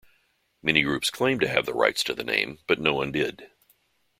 Many 0.63 0.81
groups 0.81 1.11
claimed 1.11 1.41
to 1.41 1.47
have 1.47 1.67
the 1.67 1.75
rights 1.75 2.03
to 2.05 2.15
the 2.15 2.23
name, 2.23 2.57
but 2.65 2.79
no 2.79 2.91
one 2.95 3.11
did. 3.11 3.51